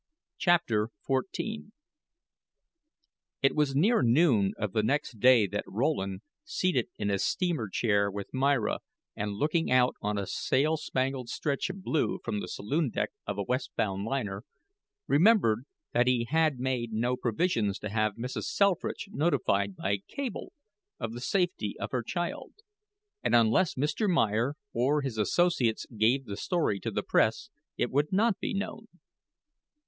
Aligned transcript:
CHAPTER 0.39 0.89
XIV 1.07 1.69
It 3.43 3.55
was 3.55 3.75
near 3.75 4.01
noon 4.01 4.53
of 4.57 4.71
the 4.73 4.81
next 4.81 5.19
day 5.19 5.45
that 5.45 5.63
Rowland, 5.67 6.21
seated 6.43 6.87
in 6.97 7.11
a 7.11 7.19
steamer 7.19 7.69
chair 7.69 8.09
with 8.09 8.33
Myra 8.33 8.79
and 9.15 9.33
looking 9.35 9.69
out 9.71 9.93
on 10.01 10.17
a 10.17 10.25
sail 10.25 10.75
spangled 10.75 11.29
stretch 11.29 11.69
of 11.69 11.83
blue 11.83 12.19
from 12.23 12.39
the 12.39 12.47
saloon 12.47 12.89
deck 12.89 13.11
of 13.27 13.37
a 13.37 13.43
west 13.43 13.69
bound 13.77 14.03
liner, 14.05 14.43
remembered 15.05 15.65
that 15.91 16.07
he 16.07 16.23
had 16.27 16.57
made 16.59 16.91
no 16.91 17.15
provisions 17.15 17.77
to 17.77 17.89
have 17.89 18.15
Mrs. 18.15 18.45
Selfridge 18.45 19.07
notified 19.11 19.75
by 19.75 19.99
cable 20.07 20.51
of 20.99 21.13
the 21.13 21.21
safety 21.21 21.75
of 21.79 21.91
her 21.91 22.01
child; 22.01 22.53
and 23.21 23.35
unless 23.35 23.75
Mr. 23.75 24.09
Meyer 24.09 24.55
or 24.73 25.03
his 25.03 25.19
associates 25.19 25.85
gave 25.95 26.25
the 26.25 26.37
story 26.37 26.79
to 26.79 26.89
the 26.89 27.03
press 27.03 27.51
it 27.77 27.91
would 27.91 28.11
not 28.11 28.39
be 28.39 28.55
known. 28.55 28.87